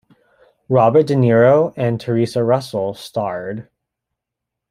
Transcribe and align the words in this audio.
Robert 0.67 1.05
De 1.05 1.13
Niro 1.13 1.73
and 1.77 2.01
Theresa 2.01 2.43
Russell 2.43 2.95
starred. 2.95 3.69